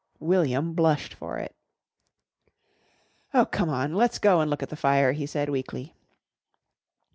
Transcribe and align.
William 0.19 0.73
blushed 0.73 1.13
for 1.13 1.37
it. 1.37 1.55
"Oh, 3.35 3.45
come 3.45 3.69
on, 3.69 3.93
let's 3.93 4.17
go 4.17 4.41
and 4.41 4.49
look 4.49 4.63
at 4.63 4.69
the 4.69 4.75
fire," 4.75 5.11
he 5.11 5.27
said 5.27 5.47
weakly. 5.47 5.93